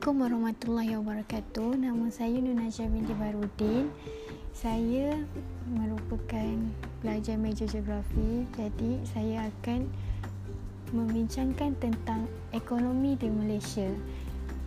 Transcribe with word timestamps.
Assalamualaikum 0.00 0.32
warahmatullahi 0.32 0.92
wabarakatuh. 0.96 1.70
Nama 1.76 2.06
saya 2.08 2.40
Nur 2.40 2.56
Najah 2.56 2.88
binti 2.88 3.12
Barudin. 3.20 3.92
Saya 4.56 5.12
merupakan 5.68 6.56
pelajar 7.04 7.36
major 7.36 7.68
geografi. 7.68 8.48
Jadi 8.56 8.96
saya 9.04 9.52
akan 9.52 9.84
membincangkan 10.96 11.76
tentang 11.84 12.24
ekonomi 12.56 13.12
di 13.20 13.28
Malaysia. 13.28 13.92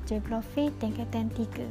Geografi 0.06 0.70
tingkatan 0.78 1.34
3. 1.34 1.66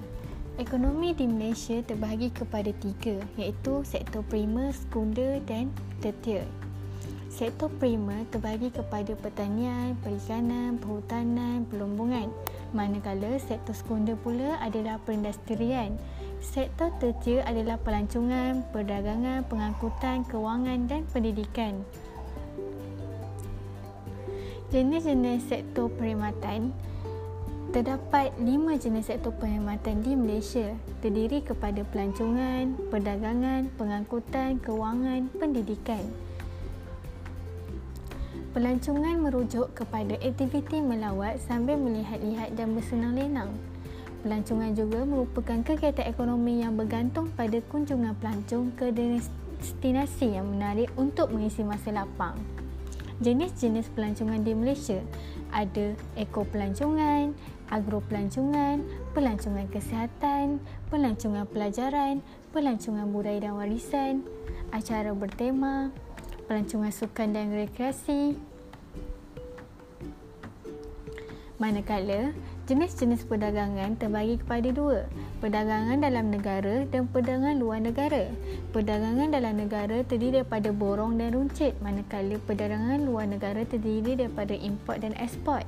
Ekonomi 0.59 1.15
di 1.15 1.31
Malaysia 1.31 1.79
terbahagi 1.87 2.35
kepada 2.35 2.75
tiga 2.83 3.23
iaitu 3.39 3.87
sektor 3.87 4.27
primer, 4.27 4.75
sekunder 4.75 5.39
dan 5.47 5.71
tertiar. 6.03 6.51
Sektor 7.31 7.71
primer 7.79 8.27
terbahagi 8.35 8.75
kepada 8.75 9.15
pertanian, 9.15 9.95
perikanan, 10.03 10.83
perhutanan, 10.83 11.63
pelombongan 11.71 12.27
manakala 12.73 13.37
sektor 13.39 13.73
sekunder 13.77 14.17
pula 14.21 14.61
adalah 14.61 15.01
perindustrian. 15.05 15.97
Sektor 16.43 16.91
tertiar 16.99 17.47
adalah 17.47 17.79
pelancongan, 17.79 18.67
perdagangan, 18.75 19.47
pengangkutan, 19.47 20.27
kewangan 20.27 20.91
dan 20.91 21.07
pendidikan. 21.15 21.87
Jenis-jenis 24.73 25.47
sektor 25.47 25.93
perkhidmatan 25.93 26.73
Terdapat 27.73 28.37
lima 28.37 28.77
jenis 28.77 29.09
sektor 29.09 29.33
perkhidmatan 29.33 30.05
di 30.05 30.13
Malaysia 30.13 30.77
terdiri 31.01 31.41
kepada 31.41 31.81
pelancongan, 31.89 32.77
perdagangan, 32.93 33.73
pengangkutan, 33.81 34.61
kewangan, 34.61 35.33
pendidikan. 35.41 36.05
Pelancongan 38.53 39.17
merujuk 39.17 39.73
kepada 39.73 40.13
aktiviti 40.21 40.85
melawat 40.85 41.41
sambil 41.41 41.81
melihat-lihat 41.81 42.53
dan 42.53 42.77
bersenang 42.77 43.17
lenang. 43.17 43.49
Pelancongan 44.21 44.77
juga 44.77 45.09
merupakan 45.09 45.65
kegiatan 45.65 46.05
ekonomi 46.05 46.61
yang 46.61 46.77
bergantung 46.77 47.33
pada 47.33 47.57
kunjungan 47.73 48.13
pelancong 48.21 48.69
ke 48.77 48.93
destinasi 48.93 50.37
yang 50.37 50.53
menarik 50.53 50.93
untuk 51.01 51.33
mengisi 51.33 51.65
masa 51.65 51.97
lapang. 51.97 52.37
Jenis-jenis 53.25 53.89
pelancongan 53.97 54.45
di 54.45 54.53
Malaysia 54.53 55.01
ada 55.49 55.97
eko 56.21 56.45
pelancongan, 56.45 57.33
agro 57.73 58.05
pelancongan, 58.05 58.85
pelancongan 59.17 59.65
kesihatan, 59.73 60.61
pelancongan 60.93 61.49
pelajaran, 61.49 62.21
pelancongan 62.53 63.09
budaya 63.09 63.49
dan 63.49 63.57
warisan, 63.57 64.29
acara 64.77 65.17
bertema, 65.17 65.89
pelancongan 66.53 66.93
sukan 66.93 67.33
dan 67.33 67.49
rekreasi. 67.49 68.37
Manakala, 71.57 72.37
jenis-jenis 72.69 73.25
perdagangan 73.25 73.97
terbagi 73.97 74.37
kepada 74.37 74.69
dua, 74.69 75.09
perdagangan 75.41 76.05
dalam 76.05 76.29
negara 76.29 76.85
dan 76.93 77.09
perdagangan 77.09 77.57
luar 77.57 77.81
negara. 77.81 78.29
Perdagangan 78.69 79.33
dalam 79.33 79.65
negara 79.65 80.05
terdiri 80.05 80.45
daripada 80.45 80.77
borong 80.77 81.17
dan 81.17 81.33
runcit, 81.33 81.73
manakala 81.81 82.37
perdagangan 82.45 83.01
luar 83.01 83.33
negara 83.33 83.65
terdiri 83.65 84.13
daripada 84.21 84.53
import 84.53 85.01
dan 85.01 85.17
ekspor. 85.17 85.65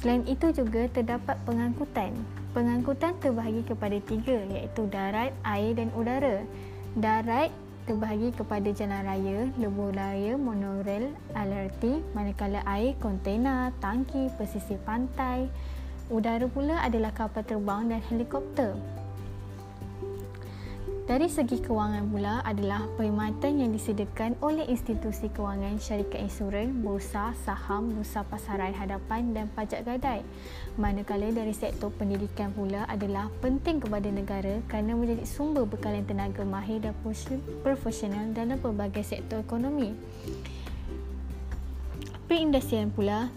Selain 0.00 0.24
itu 0.24 0.48
juga 0.56 0.88
terdapat 0.88 1.36
pengangkutan. 1.44 2.16
Pengangkutan 2.56 3.12
terbahagi 3.20 3.68
kepada 3.68 4.00
tiga 4.00 4.48
iaitu 4.48 4.88
darat, 4.88 5.36
air 5.44 5.76
dan 5.76 5.92
udara. 5.92 6.40
Darat 6.96 7.52
terbahagi 7.88 8.36
kepada 8.36 8.68
jalan 8.68 9.00
raya, 9.00 9.38
lebuh 9.56 9.96
raya, 9.96 10.36
monorail, 10.36 11.08
LRT, 11.32 12.04
manakala 12.12 12.60
air, 12.68 12.92
kontena, 13.00 13.72
tangki, 13.80 14.28
pesisir 14.36 14.76
pantai. 14.84 15.48
Udara 16.12 16.44
pula 16.52 16.84
adalah 16.84 17.16
kapal 17.16 17.48
terbang 17.48 17.88
dan 17.88 18.04
helikopter. 18.12 18.76
Dari 21.08 21.24
segi 21.24 21.56
kewangan 21.64 22.12
pula 22.12 22.44
adalah 22.44 22.84
perkhidmatan 23.00 23.64
yang 23.64 23.72
disediakan 23.72 24.36
oleh 24.44 24.68
institusi 24.68 25.32
kewangan 25.32 25.80
syarikat 25.80 26.20
insurans, 26.20 26.68
bursa, 26.84 27.32
saham, 27.48 27.96
bursa 27.96 28.28
pasaran 28.28 28.76
hadapan 28.76 29.32
dan 29.32 29.48
pajak 29.56 29.88
gadai. 29.88 30.20
Manakala 30.76 31.32
dari 31.32 31.56
sektor 31.56 31.88
pendidikan 31.96 32.52
pula 32.52 32.84
adalah 32.92 33.32
penting 33.40 33.80
kepada 33.80 34.04
negara 34.12 34.60
kerana 34.68 34.92
menjadi 35.00 35.24
sumber 35.24 35.64
bekalan 35.64 36.04
tenaga 36.04 36.44
mahir 36.44 36.84
dan 36.84 36.92
profesional 37.64 38.28
dalam 38.36 38.60
pelbagai 38.60 39.00
sektor 39.00 39.40
ekonomi. 39.40 39.96
Perindustrian 42.28 42.92
pula 42.92 43.32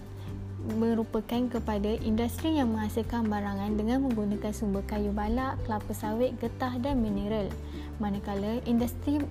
merupakan 0.77 1.41
kepada 1.49 1.97
industri 2.05 2.61
yang 2.61 2.77
menghasilkan 2.77 3.25
barangan 3.25 3.73
dengan 3.73 4.05
menggunakan 4.05 4.53
sumber 4.53 4.85
kayu 4.85 5.09
balak, 5.09 5.57
kelapa 5.65 5.91
sawit, 5.97 6.37
getah 6.37 6.77
dan 6.77 7.01
mineral. 7.01 7.49
Manakala 7.97 8.61
industri 8.69 9.21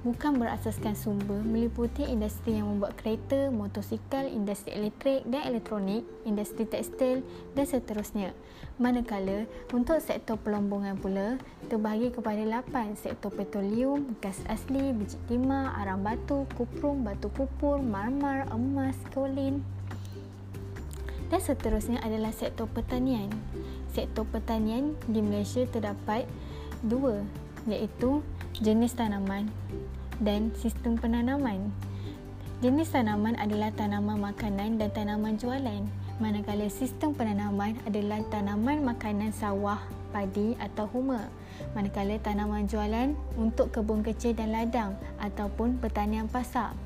bukan 0.00 0.40
berasaskan 0.40 0.96
sumber 0.96 1.44
meliputi 1.44 2.06
industri 2.08 2.56
yang 2.56 2.72
membuat 2.72 2.96
kereta, 2.96 3.52
motosikal, 3.52 4.24
industri 4.24 4.72
elektrik 4.72 5.26
dan 5.28 5.44
elektronik, 5.44 6.02
industri 6.24 6.64
tekstil 6.64 7.20
dan 7.52 7.66
seterusnya. 7.68 8.30
Manakala 8.80 9.44
untuk 9.76 10.00
sektor 10.00 10.40
pelombongan 10.40 10.96
pula 10.96 11.36
terbahagi 11.68 12.16
kepada 12.16 12.40
8 12.64 12.96
sektor 12.96 13.28
petroleum, 13.28 14.16
gas 14.24 14.40
asli, 14.48 14.96
biji 14.96 15.20
timah, 15.28 15.76
arang 15.84 16.00
batu, 16.00 16.48
kuprum, 16.56 17.04
batu 17.04 17.28
kupur, 17.36 17.76
marmar, 17.78 18.48
emas, 18.48 18.96
kolin, 19.12 19.60
dan 21.30 21.40
seterusnya 21.40 22.02
adalah 22.02 22.34
sektor 22.34 22.66
pertanian. 22.66 23.30
Sektor 23.94 24.26
pertanian 24.26 24.98
di 25.06 25.22
Malaysia 25.22 25.62
terdapat 25.64 26.26
dua 26.82 27.22
iaitu 27.70 28.22
jenis 28.58 28.98
tanaman 28.98 29.46
dan 30.18 30.50
sistem 30.58 30.98
penanaman. 30.98 31.70
Jenis 32.60 32.92
tanaman 32.92 33.40
adalah 33.40 33.72
tanaman 33.72 34.20
makanan 34.20 34.76
dan 34.76 34.92
tanaman 34.92 35.40
jualan. 35.40 35.82
Manakala 36.20 36.68
sistem 36.68 37.16
penanaman 37.16 37.80
adalah 37.88 38.20
tanaman 38.28 38.84
makanan 38.84 39.32
sawah, 39.32 39.80
padi 40.12 40.52
atau 40.60 40.84
huma. 40.92 41.32
Manakala 41.72 42.20
tanaman 42.20 42.68
jualan 42.68 43.16
untuk 43.40 43.72
kebun 43.72 44.04
kecil 44.04 44.36
dan 44.36 44.52
ladang 44.52 44.92
ataupun 45.16 45.80
pertanian 45.80 46.28
pasar. 46.28 46.76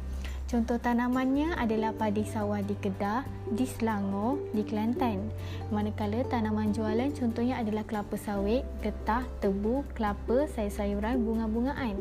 Contoh 0.54 0.78
tanamannya 0.78 1.58
adalah 1.58 1.90
padi 1.90 2.22
sawah 2.22 2.62
di 2.62 2.78
Kedah, 2.78 3.26
di 3.50 3.66
Selangor, 3.66 4.38
di 4.54 4.62
Kelantan. 4.62 5.34
Manakala 5.74 6.22
tanaman 6.30 6.70
jualan 6.70 7.10
contohnya 7.10 7.58
adalah 7.58 7.82
kelapa 7.82 8.14
sawit, 8.14 8.62
getah, 8.78 9.26
tebu, 9.42 9.82
kelapa, 9.98 10.46
sayur-sayuran, 10.54 11.26
bunga-bungaan. 11.26 11.98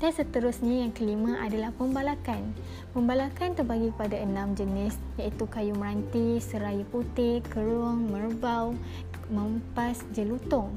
Dan 0.00 0.08
seterusnya 0.16 0.88
yang 0.88 0.96
kelima 0.96 1.36
adalah 1.44 1.68
pembalakan. 1.76 2.56
Pembalakan 2.96 3.52
terbagi 3.52 3.92
kepada 3.92 4.16
enam 4.16 4.56
jenis 4.56 4.96
iaitu 5.20 5.44
kayu 5.52 5.76
meranti, 5.76 6.40
serai 6.40 6.80
putih, 6.88 7.44
kerung, 7.52 8.08
merbau, 8.08 8.72
mempas, 9.28 10.00
jelutong. 10.16 10.72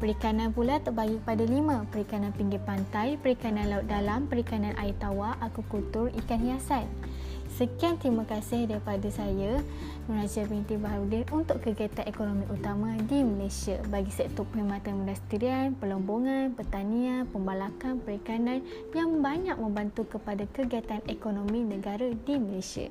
Perikanan 0.00 0.56
pula 0.56 0.80
terbagi 0.80 1.20
kepada 1.20 1.44
lima. 1.44 1.84
Perikanan 1.92 2.32
pinggir 2.32 2.64
pantai, 2.64 3.20
perikanan 3.20 3.68
laut 3.68 3.84
dalam, 3.84 4.24
perikanan 4.32 4.72
air 4.80 4.96
tawar, 4.96 5.36
akukultur, 5.44 6.08
ikan 6.24 6.40
hiasan. 6.40 6.88
Sekian 7.60 8.00
terima 8.00 8.24
kasih 8.24 8.64
daripada 8.64 9.12
saya, 9.12 9.60
Nurajah 10.08 10.48
binti 10.48 10.80
Baharudin 10.80 11.28
untuk 11.28 11.60
kegiatan 11.60 12.08
ekonomi 12.08 12.48
utama 12.48 12.96
di 13.04 13.20
Malaysia 13.20 13.76
bagi 13.92 14.08
sektor 14.08 14.48
perkhidmatan 14.48 15.04
industrian, 15.04 15.76
pelombongan, 15.76 16.56
pertanian, 16.56 17.28
pembalakan, 17.28 18.00
perikanan 18.00 18.64
yang 18.96 19.20
banyak 19.20 19.60
membantu 19.60 20.16
kepada 20.16 20.48
kegiatan 20.56 21.04
ekonomi 21.12 21.60
negara 21.60 22.08
di 22.08 22.40
Malaysia. 22.40 22.88